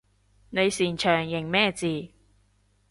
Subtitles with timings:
[0.49, 2.09] 你擅長認咩字？